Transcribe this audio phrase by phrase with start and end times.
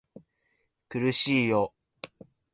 [0.89, 1.75] 苦しいよ